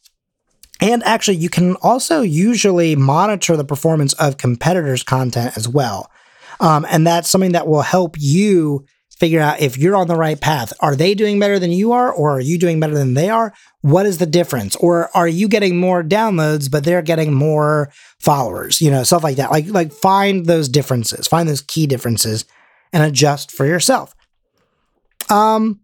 and 0.80 1.02
actually, 1.04 1.36
you 1.36 1.48
can 1.48 1.76
also 1.76 2.22
usually 2.22 2.96
monitor 2.96 3.56
the 3.56 3.64
performance 3.64 4.12
of 4.14 4.38
competitors' 4.38 5.02
content 5.02 5.56
as 5.56 5.68
well. 5.68 6.10
Um, 6.58 6.86
and 6.90 7.06
that's 7.06 7.28
something 7.28 7.52
that 7.52 7.66
will 7.66 7.82
help 7.82 8.16
you 8.18 8.84
figure 9.16 9.40
out 9.40 9.60
if 9.60 9.76
you're 9.76 9.96
on 9.96 10.08
the 10.08 10.16
right 10.16 10.40
path. 10.40 10.72
Are 10.80 10.96
they 10.96 11.14
doing 11.14 11.38
better 11.38 11.58
than 11.58 11.70
you 11.70 11.92
are, 11.92 12.10
or 12.10 12.30
are 12.30 12.40
you 12.40 12.58
doing 12.58 12.80
better 12.80 12.94
than 12.94 13.14
they 13.14 13.28
are? 13.28 13.52
What 13.82 14.06
is 14.06 14.18
the 14.18 14.26
difference? 14.26 14.74
Or 14.76 15.14
are 15.14 15.28
you 15.28 15.46
getting 15.46 15.78
more 15.78 16.02
downloads, 16.02 16.70
but 16.70 16.84
they're 16.84 17.02
getting 17.02 17.34
more 17.34 17.92
followers? 18.18 18.80
You 18.80 18.90
know, 18.90 19.02
stuff 19.02 19.22
like 19.22 19.36
that. 19.36 19.50
Like, 19.50 19.68
like 19.68 19.92
find 19.92 20.46
those 20.46 20.68
differences, 20.68 21.28
find 21.28 21.48
those 21.48 21.60
key 21.60 21.86
differences, 21.86 22.46
and 22.92 23.02
adjust 23.02 23.52
for 23.52 23.66
yourself. 23.66 24.14
Um, 25.28 25.80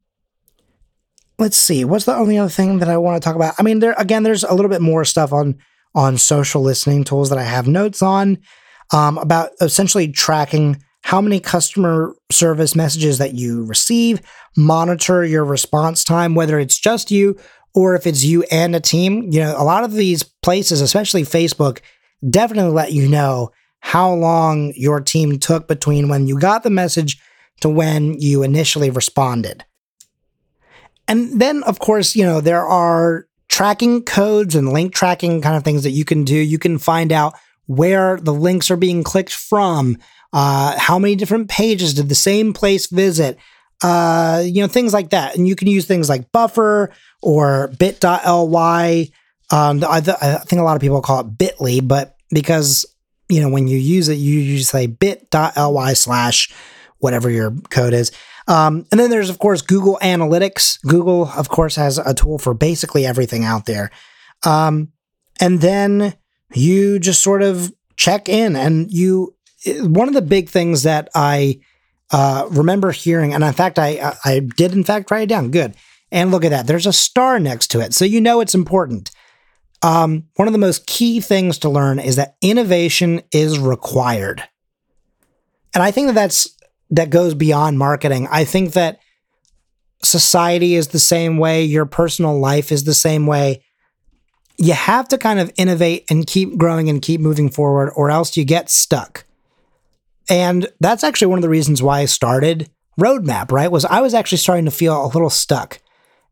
let's 1.39 1.57
see. 1.57 1.85
What's 1.85 2.05
the 2.05 2.15
only 2.15 2.39
other 2.39 2.51
thing 2.51 2.79
that 2.79 2.89
I 2.89 2.97
want 2.97 3.21
to 3.21 3.25
talk 3.25 3.37
about? 3.37 3.55
I 3.59 3.63
mean, 3.63 3.81
there 3.81 3.95
again, 3.99 4.23
there's 4.23 4.45
a 4.45 4.55
little 4.55 4.71
bit 4.71 4.83
more 4.83 5.05
stuff 5.05 5.33
on 5.33 5.57
on 5.95 6.19
social 6.19 6.63
listening 6.63 7.05
tools 7.05 7.31
that 7.31 7.39
I 7.39 7.45
have 7.45 7.67
notes 7.67 8.03
on 8.03 8.39
um, 8.93 9.19
about 9.19 9.51
essentially 9.61 10.09
tracking 10.09 10.83
how 11.03 11.21
many 11.21 11.41
customer 11.41 12.15
service 12.31 12.75
messages 12.75 13.19
that 13.19 13.35
you 13.35 13.65
receive, 13.65 14.21
monitor 14.57 15.25
your 15.25 15.45
response 15.45 16.05
time, 16.05 16.35
whether 16.35 16.59
it's 16.59 16.79
just 16.79 17.11
you 17.11 17.39
or 17.75 17.95
if 17.95 18.07
it's 18.07 18.25
you 18.25 18.43
and 18.51 18.75
a 18.75 18.81
team. 18.81 19.29
You 19.31 19.41
know, 19.41 19.55
a 19.57 19.63
lot 19.63 19.85
of 19.85 19.93
these 19.93 20.23
places, 20.43 20.81
especially 20.81 21.23
Facebook, 21.23 21.79
definitely 22.29 22.73
let 22.73 22.93
you 22.93 23.09
know 23.09 23.51
how 23.81 24.13
long 24.13 24.73
your 24.75 25.01
team 25.01 25.39
took 25.39 25.69
between 25.69 26.09
when 26.09 26.27
you 26.27 26.39
got 26.39 26.63
the 26.65 26.71
message 26.71 27.19
to 27.61 27.69
when 27.69 28.21
you 28.21 28.43
initially 28.43 28.91
responded. 28.91 29.65
And 31.09 31.41
then, 31.41 31.63
of 31.65 31.79
course, 31.79 32.17
you 32.17 32.25
know, 32.25 32.41
there 32.41 32.67
are 32.67 33.27
tracking 33.49 34.03
codes 34.03 34.55
and 34.55 34.73
link 34.73 34.93
tracking 34.93 35.41
kind 35.41 35.57
of 35.57 35.63
things 35.63 35.85
that 35.85 35.91
you 35.91 36.05
can 36.05 36.25
do. 36.25 36.35
You 36.35 36.59
can 36.59 36.79
find 36.79 37.13
out 37.13 37.35
where 37.67 38.19
the 38.19 38.33
links 38.33 38.71
are 38.71 38.77
being 38.77 39.03
clicked 39.03 39.33
from, 39.33 39.99
uh, 40.33 40.79
how 40.79 40.99
many 40.99 41.17
different 41.17 41.49
pages 41.49 41.95
did 41.95 42.09
the 42.09 42.15
same 42.15 42.53
place 42.53 42.87
visit, 42.87 43.39
uh, 43.83 44.43
you 44.45 44.61
know, 44.61 44.69
things 44.69 44.93
like 44.93 45.11
that. 45.11 45.37
And 45.37 45.47
you 45.47 45.57
can 45.57 45.69
use 45.69 45.87
things 45.87 46.09
like 46.09 46.31
Buffer 46.33 46.93
or 47.23 47.69
bit.ly. 47.79 49.11
Um, 49.51 49.85
I, 49.85 49.97
I 49.99 50.01
think 50.01 50.61
a 50.61 50.65
lot 50.65 50.77
of 50.77 50.81
people 50.81 51.01
call 51.01 51.21
it 51.21 51.39
bit.ly, 51.39 51.81
but 51.81 52.17
because, 52.31 52.85
you 53.29 53.41
know, 53.41 53.49
when 53.49 53.69
you 53.69 53.79
use 53.79 54.09
it, 54.09 54.15
you 54.15 54.41
usually 54.41 54.63
say 54.65 54.87
bit.ly 54.87 55.93
slash 55.93 56.53
whatever 56.99 57.31
your 57.31 57.53
code 57.71 57.93
is. 57.93 58.13
Um, 58.49 58.87
and 58.91 59.01
then 59.01 59.11
there's, 59.11 59.31
of 59.31 59.39
course, 59.39 59.63
Google 59.63 59.99
Analytics. 60.03 60.81
Google, 60.83 61.29
of 61.37 61.49
course, 61.49 61.77
has 61.77 61.99
a 61.99 62.15
tool 62.15 62.39
for 62.39 62.55
basically 62.55 63.05
everything 63.05 63.45
out 63.45 63.67
there. 63.67 63.91
Um, 64.45 64.93
and 65.41 65.61
then 65.61 66.15
you 66.55 66.99
just 66.99 67.23
sort 67.23 67.43
of 67.43 67.73
check 67.97 68.29
in 68.29 68.57
and 68.57 68.91
you 68.93 69.35
one 69.81 70.09
of 70.09 70.15
the 70.15 70.23
big 70.23 70.49
things 70.49 70.85
that 70.85 71.09
I 71.15 71.61
uh, 72.11 72.47
remember 72.51 72.93
hearing, 72.93 73.35
and 73.35 73.43
in 73.43 73.53
fact, 73.53 73.79
I 73.79 74.15
I 74.25 74.41
did 74.57 74.73
in 74.73 74.85
fact 74.85 75.11
write 75.11 75.25
it 75.25 75.29
down. 75.29 75.51
Good, 75.51 75.75
and 76.13 76.31
look 76.31 76.45
at 76.45 76.51
that. 76.51 76.67
There's 76.67 76.87
a 76.87 76.93
star 76.93 77.41
next 77.41 77.69
to 77.69 77.81
it, 77.81 77.95
so 77.95 78.05
you 78.05 78.21
know 78.21 78.41
it's 78.41 78.55
important. 78.55 79.11
Um, 79.83 80.25
one 80.37 80.49
of 80.49 80.53
the 80.53 80.59
most 80.59 80.87
key 80.87 81.21
things 81.21 81.59
to 81.59 81.69
learn 81.69 81.99
is 81.99 82.17
that 82.17 82.37
innovation 82.41 83.23
is 83.33 83.59
required, 83.59 84.43
and 85.75 85.83
I 85.83 85.91
think 85.91 86.09
that 86.09 86.15
that's 86.15 86.56
that 86.97 87.11
goes 87.11 87.35
beyond 87.35 87.79
marketing. 87.79 88.29
I 88.31 88.45
think 88.45 88.73
that 88.73 89.01
society 90.03 90.75
is 90.75 90.89
the 90.89 90.99
same 90.99 91.39
way. 91.39 91.65
Your 91.65 91.87
personal 91.87 92.39
life 92.39 92.71
is 92.73 92.85
the 92.85 92.95
same 92.95 93.27
way. 93.27 93.63
You 94.59 94.73
have 94.73 95.09
to 95.09 95.19
kind 95.19 95.39
of 95.39 95.53
innovate 95.57 96.05
and 96.11 96.27
keep 96.27 96.57
growing 96.57 96.89
and 96.89 97.03
keep 97.03 97.21
moving 97.21 97.51
forward, 97.51 97.93
or 97.95 98.11
else 98.11 98.37
you 98.37 98.45
get 98.45 98.71
stuck. 98.71 99.25
And 100.29 100.69
that's 100.81 101.05
actually 101.05 101.29
one 101.29 101.39
of 101.39 101.43
the 101.43 101.49
reasons 101.49 101.83
why 101.83 102.01
I 102.01 102.07
started 102.07 102.71
Roadmap, 103.01 103.53
right? 103.53 103.71
Was 103.71 103.85
I 103.85 104.01
was 104.01 104.15
actually 104.15 104.39
starting 104.39 104.65
to 104.65 104.71
feel 104.71 105.05
a 105.05 105.09
little 105.09 105.31
stuck. 105.31 105.79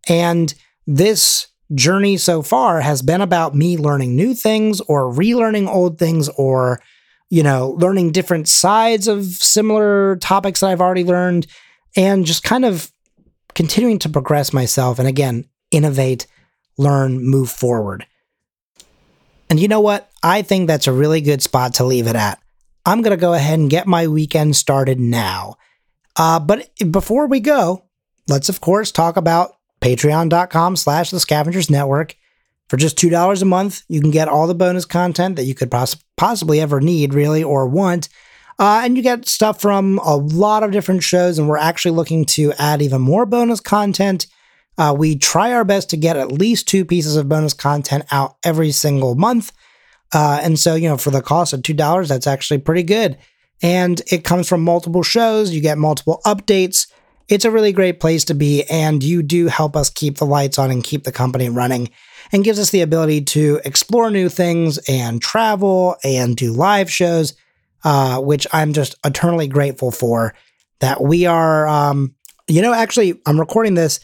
And 0.09 0.55
this 0.87 1.49
journey 1.75 2.17
so 2.17 2.43
far 2.43 2.81
has 2.81 3.03
been 3.03 3.21
about 3.21 3.55
me 3.55 3.77
learning 3.77 4.17
new 4.17 4.35
things 4.35 4.81
or 4.83 5.13
relearning 5.13 5.69
old 5.69 5.99
things 5.99 6.29
or, 6.31 6.81
you 7.31 7.43
know, 7.43 7.71
learning 7.79 8.13
different 8.13 8.49
sides 8.49 9.09
of 9.09 9.25
similar 9.25 10.17
topics 10.17 10.61
that 10.61 10.71
I've 10.71 10.81
already 10.81 11.05
learned 11.05 11.47
and 11.97 12.25
just 12.25 12.43
kind 12.43 12.65
of 12.65 12.91
continuing 13.55 13.99
to 14.01 14.09
progress 14.09 14.53
myself 14.53 14.99
and 14.99 15.09
again, 15.09 15.49
innovate, 15.71 16.27
learn, 16.77 17.25
move 17.25 17.51
forward. 17.51 18.07
And 19.49 19.61
you 19.61 19.69
know 19.69 19.81
what? 19.81 20.11
I 20.23 20.43
think 20.43 20.67
that's 20.67 20.87
a 20.87 20.93
really 20.93 21.21
good 21.21 21.43
spot 21.43 21.75
to 21.75 21.85
leave 21.85 22.07
it 22.07 22.17
at. 22.17 22.41
I'm 22.87 23.03
going 23.03 23.17
to 23.17 23.21
go 23.21 23.35
ahead 23.35 23.59
and 23.59 23.71
get 23.71 23.87
my 23.87 24.09
weekend 24.09 24.57
started 24.57 24.99
now. 25.01 25.57
Uh, 26.17 26.39
but 26.41 26.71
before 26.91 27.27
we 27.27 27.41
go, 27.41 27.85
let's 28.29 28.49
of 28.49 28.61
course 28.61 28.93
talk 28.93 29.17
about 29.17 29.53
patreon.com 29.81 30.77
slash 30.77 31.11
the 31.11 31.21
scavengers 31.21 31.71
network. 31.71 32.17
For 32.69 32.77
just 32.77 32.97
$2 32.97 33.43
a 33.43 33.45
month, 33.45 33.83
you 33.89 34.01
can 34.01 34.11
get 34.11 34.29
all 34.29 34.47
the 34.47 34.55
bonus 34.55 34.85
content 34.85 35.37
that 35.37 35.45
you 35.45 35.55
could 35.55 35.71
poss- 35.71 35.97
possibly 36.17 36.61
ever 36.61 36.81
need, 36.81 37.13
really, 37.13 37.43
or 37.45 37.69
want. 37.69 38.09
Uh, 38.59 38.83
and 38.85 38.97
you 38.97 39.03
get 39.03 39.29
stuff 39.29 39.61
from 39.61 39.99
a 39.99 40.17
lot 40.17 40.63
of 40.63 40.71
different 40.71 41.03
shows, 41.03 41.39
and 41.39 41.49
we're 41.49 41.57
actually 41.57 41.91
looking 41.91 42.25
to 42.25 42.53
add 42.59 42.81
even 42.81 43.01
more 43.01 43.27
bonus 43.27 43.61
content. 43.61 44.27
Uh, 44.79 44.95
we 44.97 45.17
try 45.17 45.53
our 45.53 45.65
best 45.65 45.91
to 45.91 45.97
get 45.97 46.17
at 46.17 46.33
least 46.33 46.67
two 46.67 46.85
pieces 46.85 47.17
of 47.17 47.29
bonus 47.29 47.53
content 47.53 48.05
out 48.11 48.37
every 48.45 48.71
single 48.71 49.15
month. 49.15 49.53
Uh, 50.13 50.41
and 50.43 50.59
so, 50.59 50.75
you 50.75 50.89
know, 50.89 50.97
for 50.97 51.11
the 51.11 51.23
cost 51.23 51.53
of 51.53 51.61
$2, 51.61 52.09
that's 52.09 52.27
actually 52.27 52.59
pretty 52.59 52.83
good. 52.83 53.19
And 53.63 54.01
it 54.11 54.25
comes 54.25 54.49
from 54.49 54.63
multiple 54.63 55.03
shows, 55.03 55.53
you 55.53 55.61
get 55.61 55.79
multiple 55.79 56.21
updates. 56.25 56.87
It's 57.29 57.45
a 57.45 57.51
really 57.51 57.73
great 57.73 58.01
place 58.01 58.25
to 58.27 58.35
be. 58.35 58.65
And 58.65 59.03
you 59.03 59.23
do 59.23 59.47
help 59.47 59.77
us 59.77 59.91
keep 59.91 60.19
the 60.19 60.27
lights 60.27 60.59
on 60.59 60.71
and 60.71 60.85
keep 60.85 61.05
the 61.05 61.13
company 61.13 61.49
running 61.49 61.91
and 62.33 62.45
gives 62.45 62.59
us 62.59 62.71
the 62.71 62.83
ability 62.83 63.23
to 63.23 63.61
explore 63.65 64.11
new 64.11 64.29
things 64.29 64.79
and 64.89 65.23
travel 65.23 65.97
and 66.05 66.37
do 66.37 66.53
live 66.53 66.91
shows, 66.91 67.35
uh, 67.85 68.21
which 68.21 68.47
I'm 68.53 68.73
just 68.73 68.95
eternally 69.05 69.49
grateful 69.49 69.91
for. 69.91 70.35
That 70.81 71.03
we 71.03 71.25
are, 71.25 71.67
um, 71.67 72.15
you 72.47 72.61
know, 72.61 72.75
actually, 72.75 73.21
I'm 73.27 73.41
recording 73.41 73.75
this 73.75 74.01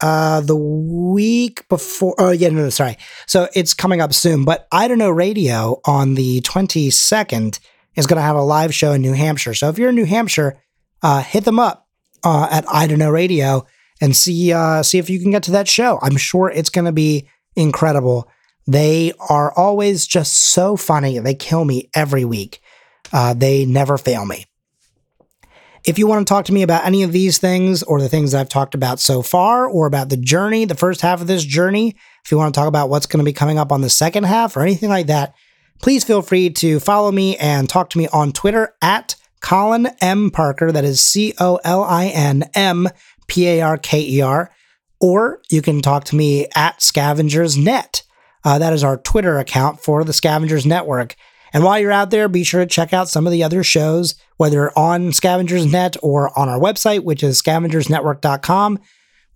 uh, 0.00 0.40
the 0.40 0.56
week 0.56 1.68
before. 1.68 2.14
Oh, 2.18 2.30
yeah, 2.30 2.48
no, 2.48 2.64
no, 2.64 2.70
sorry. 2.70 2.96
So 3.26 3.48
it's 3.54 3.74
coming 3.74 4.00
up 4.00 4.12
soon. 4.12 4.44
But 4.44 4.66
I 4.72 4.88
don't 4.88 4.98
know 4.98 5.10
radio 5.10 5.80
on 5.84 6.14
the 6.14 6.40
22nd 6.40 7.60
is 7.94 8.06
going 8.06 8.16
to 8.16 8.22
have 8.22 8.36
a 8.36 8.42
live 8.42 8.74
show 8.74 8.92
in 8.92 9.02
New 9.02 9.12
Hampshire. 9.12 9.54
So 9.54 9.68
if 9.68 9.78
you're 9.78 9.90
in 9.90 9.94
New 9.94 10.06
Hampshire, 10.06 10.58
uh, 11.02 11.22
hit 11.22 11.44
them 11.44 11.60
up 11.60 11.83
uh, 12.24 12.48
at 12.50 12.64
I 12.68 12.86
don't 12.86 12.98
know 12.98 13.10
radio 13.10 13.66
and 14.00 14.16
see 14.16 14.52
uh, 14.52 14.82
see 14.82 14.98
if 14.98 15.08
you 15.08 15.20
can 15.20 15.30
get 15.30 15.42
to 15.44 15.52
that 15.52 15.68
show. 15.68 15.98
I'm 16.02 16.16
sure 16.16 16.50
it's 16.50 16.70
going 16.70 16.86
to 16.86 16.92
be 16.92 17.28
incredible. 17.54 18.28
They 18.66 19.12
are 19.28 19.52
always 19.52 20.06
just 20.06 20.34
so 20.34 20.76
funny. 20.76 21.18
They 21.18 21.34
kill 21.34 21.64
me 21.64 21.90
every 21.94 22.24
week. 22.24 22.60
Uh, 23.12 23.34
they 23.34 23.66
never 23.66 23.98
fail 23.98 24.24
me. 24.24 24.46
If 25.84 25.98
you 25.98 26.06
want 26.06 26.26
to 26.26 26.32
talk 26.32 26.46
to 26.46 26.52
me 26.52 26.62
about 26.62 26.86
any 26.86 27.02
of 27.02 27.12
these 27.12 27.36
things 27.36 27.82
or 27.82 28.00
the 28.00 28.08
things 28.08 28.32
I've 28.32 28.48
talked 28.48 28.74
about 28.74 29.00
so 29.00 29.20
far 29.20 29.66
or 29.66 29.86
about 29.86 30.08
the 30.08 30.16
journey, 30.16 30.64
the 30.64 30.74
first 30.74 31.02
half 31.02 31.20
of 31.20 31.26
this 31.26 31.44
journey, 31.44 31.94
if 32.24 32.32
you 32.32 32.38
want 32.38 32.54
to 32.54 32.58
talk 32.58 32.68
about 32.68 32.88
what's 32.88 33.04
going 33.04 33.18
to 33.18 33.24
be 33.24 33.34
coming 33.34 33.58
up 33.58 33.70
on 33.70 33.82
the 33.82 33.90
second 33.90 34.24
half 34.24 34.56
or 34.56 34.62
anything 34.62 34.88
like 34.88 35.08
that, 35.08 35.34
please 35.82 36.02
feel 36.02 36.22
free 36.22 36.48
to 36.48 36.80
follow 36.80 37.12
me 37.12 37.36
and 37.36 37.68
talk 37.68 37.90
to 37.90 37.98
me 37.98 38.08
on 38.08 38.32
Twitter 38.32 38.74
at 38.80 39.16
Colin 39.44 39.88
M. 40.00 40.30
Parker. 40.30 40.72
That 40.72 40.86
is 40.86 41.02
C 41.02 41.34
O 41.38 41.60
L 41.64 41.84
I 41.84 42.06
N 42.06 42.44
M 42.54 42.88
P 43.28 43.46
A 43.46 43.60
R 43.60 43.76
K 43.76 44.00
E 44.00 44.22
R. 44.22 44.50
Or 45.00 45.42
you 45.50 45.60
can 45.60 45.82
talk 45.82 46.04
to 46.04 46.16
me 46.16 46.46
at 46.56 46.80
Scavengers 46.80 47.54
Net. 47.54 48.04
Uh, 48.42 48.58
that 48.58 48.72
is 48.72 48.82
our 48.82 48.96
Twitter 48.96 49.38
account 49.38 49.80
for 49.80 50.02
the 50.02 50.14
Scavengers 50.14 50.64
Network. 50.64 51.14
And 51.52 51.62
while 51.62 51.78
you're 51.78 51.92
out 51.92 52.10
there, 52.10 52.26
be 52.26 52.42
sure 52.42 52.62
to 52.62 52.66
check 52.66 52.94
out 52.94 53.10
some 53.10 53.26
of 53.26 53.32
the 53.32 53.44
other 53.44 53.62
shows, 53.62 54.14
whether 54.38 54.76
on 54.78 55.12
Scavengers 55.12 55.70
Net 55.70 55.98
or 56.02 56.36
on 56.38 56.48
our 56.48 56.58
website, 56.58 57.04
which 57.04 57.22
is 57.22 57.40
scavengersnetwork.com. 57.42 58.78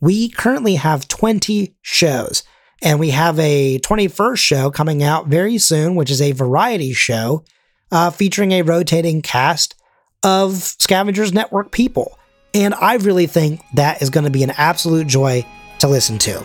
We 0.01 0.31
currently 0.31 0.77
have 0.77 1.07
20 1.07 1.77
shows, 1.83 2.45
and 2.81 2.99
we 2.99 3.11
have 3.11 3.39
a 3.39 3.79
21st 3.81 4.39
show 4.39 4.71
coming 4.71 5.03
out 5.03 5.27
very 5.27 5.59
soon, 5.59 5.97
which 5.97 6.11
is 6.11 6.23
a 6.23 6.33
variety 6.33 6.95
show 6.95 7.45
uh, 7.93 8.11
featuring 8.11 8.53
a 8.53 8.63
rotating 8.63 9.21
cast 9.21 9.75
of 10.23 10.55
Scavengers 10.55 11.33
Network 11.33 11.73
people. 11.73 12.19
And 12.55 12.75
I 12.75 12.97
really 12.97 13.27
think 13.27 13.61
that 13.75 14.03
is 14.03 14.11
going 14.11 14.25
to 14.25 14.31
be 14.31 14.43
an 14.43 14.53
absolute 14.53 15.07
joy 15.07 15.45
to 15.81 15.89
listen 15.89 16.19
to. 16.19 16.45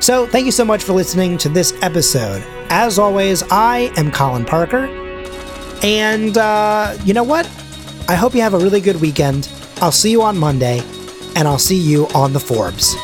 So, 0.00 0.26
thank 0.26 0.44
you 0.44 0.52
so 0.52 0.64
much 0.64 0.82
for 0.82 0.92
listening 0.92 1.38
to 1.38 1.48
this 1.48 1.72
episode. 1.82 2.42
As 2.68 2.98
always, 2.98 3.42
I 3.50 3.92
am 3.96 4.10
Colin 4.10 4.44
Parker. 4.44 4.86
And 5.82 6.36
uh, 6.36 6.96
you 7.04 7.14
know 7.14 7.22
what? 7.22 7.46
I 8.08 8.14
hope 8.14 8.34
you 8.34 8.42
have 8.42 8.54
a 8.54 8.58
really 8.58 8.80
good 8.80 9.00
weekend. 9.00 9.48
I'll 9.80 9.92
see 9.92 10.10
you 10.10 10.22
on 10.22 10.36
Monday, 10.36 10.82
and 11.36 11.48
I'll 11.48 11.58
see 11.58 11.78
you 11.78 12.06
on 12.08 12.32
the 12.32 12.40
Forbes. 12.40 12.94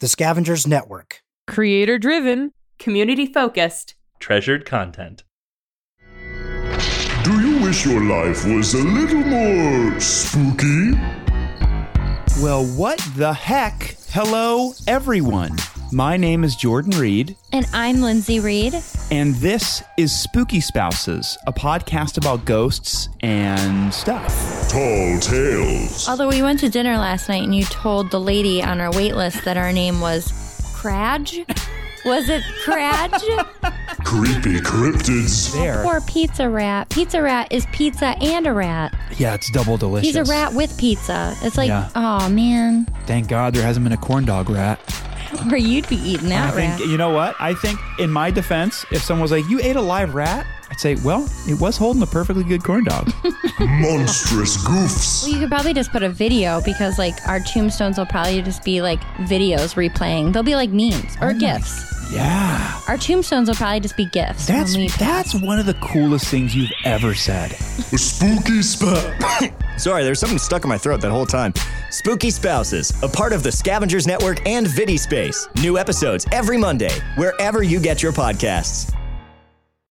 The 0.00 0.06
Scavengers 0.06 0.64
Network. 0.64 1.22
Creator 1.48 1.98
driven, 1.98 2.52
community 2.78 3.26
focused, 3.26 3.96
treasured 4.20 4.64
content. 4.64 5.24
Do 7.24 7.40
you 7.40 7.60
wish 7.60 7.84
your 7.84 8.04
life 8.04 8.44
was 8.46 8.74
a 8.74 8.78
little 8.78 9.24
more 9.24 9.98
spooky? 9.98 10.92
Well, 12.40 12.64
what 12.76 13.04
the 13.16 13.32
heck? 13.32 13.96
Hello, 14.10 14.72
everyone. 14.86 15.56
My 15.90 16.16
name 16.16 16.44
is 16.44 16.54
Jordan 16.54 16.96
Reed. 16.96 17.34
And 17.52 17.66
I'm 17.72 18.00
Lindsay 18.00 18.38
Reed. 18.38 18.74
And 19.10 19.34
this 19.34 19.82
is 19.96 20.16
Spooky 20.16 20.60
Spouses, 20.60 21.36
a 21.48 21.52
podcast 21.52 22.18
about 22.18 22.44
ghosts 22.44 23.08
and 23.22 23.92
stuff. 23.92 24.57
Tall 24.68 25.18
tales. 25.20 26.06
Although 26.08 26.28
we 26.28 26.42
went 26.42 26.60
to 26.60 26.68
dinner 26.68 26.96
last 26.98 27.28
night 27.28 27.42
and 27.42 27.54
you 27.54 27.64
told 27.64 28.10
the 28.10 28.20
lady 28.20 28.62
on 28.62 28.80
our 28.80 28.90
wait 28.92 29.16
list 29.16 29.44
that 29.44 29.56
our 29.56 29.72
name 29.72 30.00
was 30.00 30.30
Cradge. 30.74 31.44
Was 32.04 32.28
it 32.28 32.42
Cradge? 32.64 33.22
Creepy 34.04 34.58
cryptids. 34.60 35.52
There. 35.54 35.84
Or 35.86 36.00
pizza 36.02 36.48
rat. 36.50 36.88
Pizza 36.90 37.22
rat 37.22 37.50
is 37.50 37.66
pizza 37.72 38.14
and 38.20 38.46
a 38.46 38.52
rat. 38.52 38.94
Yeah, 39.16 39.34
it's 39.34 39.50
double 39.50 39.76
delicious. 39.78 40.06
He's 40.06 40.16
a 40.16 40.24
rat 40.24 40.52
with 40.52 40.76
pizza. 40.78 41.34
It's 41.42 41.56
like, 41.56 41.68
Yeah. 41.68 41.88
oh 41.94 42.28
man, 42.28 42.84
Thank 43.06 43.28
God 43.28 43.54
there 43.54 43.62
hasn't 43.62 43.84
been 43.84 43.92
a 43.92 43.96
corn 43.98 44.24
dog 44.26 44.50
rat. 44.50 44.78
or 45.50 45.56
you'd 45.56 45.88
be 45.88 45.96
eating 45.96 46.28
that 46.28 46.52
I 46.52 46.56
think, 46.56 46.78
rat. 46.80 46.88
you 46.88 46.96
know 46.98 47.10
what? 47.10 47.34
I 47.40 47.54
think, 47.54 47.78
in 47.98 48.10
my 48.10 48.30
defense, 48.30 48.84
if 48.90 49.02
someone 49.02 49.22
was 49.22 49.30
like, 49.32 49.48
You 49.48 49.60
ate 49.60 49.76
a 49.76 49.80
live 49.82 50.14
rat? 50.14 50.46
I'd 50.70 50.80
say, 50.80 50.96
Well, 50.96 51.28
it 51.48 51.58
was 51.60 51.76
holding 51.76 52.02
a 52.02 52.06
perfectly 52.06 52.44
good 52.44 52.62
corn 52.62 52.84
dog. 52.84 53.10
Monstrous 53.60 54.56
goofs. 54.64 55.22
Well, 55.24 55.32
you 55.32 55.40
could 55.40 55.48
probably 55.50 55.74
just 55.74 55.90
put 55.92 56.02
a 56.02 56.08
video 56.08 56.60
because 56.62 56.98
like 56.98 57.14
our 57.26 57.40
tombstones 57.40 57.98
will 57.98 58.06
probably 58.06 58.42
just 58.42 58.62
be 58.64 58.80
like 58.82 59.00
videos 59.28 59.74
replaying. 59.74 60.32
They'll 60.32 60.42
be 60.42 60.54
like 60.54 60.70
memes 60.70 61.16
or 61.20 61.32
gifs. 61.32 62.12
yeah. 62.12 62.80
Our 62.88 62.96
tombstones 62.96 63.48
will 63.48 63.56
probably 63.56 63.80
just 63.80 63.96
be 63.96 64.06
gifs. 64.06 64.46
That's 64.46 64.72
when 64.74 64.82
we 64.82 64.88
that's 64.88 65.34
one 65.34 65.58
of 65.58 65.66
the 65.66 65.74
coolest 65.74 66.26
things 66.28 66.54
you've 66.54 66.70
ever 66.84 67.14
said. 67.14 67.52
A 67.52 67.98
spooky 67.98 68.62
spot. 68.62 69.14
Sorry, 69.78 70.02
there's 70.04 70.18
something 70.18 70.38
stuck 70.38 70.64
in 70.64 70.68
my 70.68 70.78
throat 70.78 71.00
that 71.00 71.10
whole 71.10 71.26
time. 71.26 71.52
Spooky 71.90 72.30
Spouses, 72.30 72.92
a 73.02 73.08
part 73.08 73.32
of 73.32 73.42
the 73.42 73.50
Scavengers 73.52 74.06
Network 74.06 74.44
and 74.46 74.66
VidiSpace. 74.66 75.46
New 75.62 75.78
episodes 75.78 76.26
every 76.32 76.58
Monday, 76.58 76.90
wherever 77.16 77.62
you 77.62 77.80
get 77.80 78.02
your 78.02 78.12
podcasts. 78.12 78.92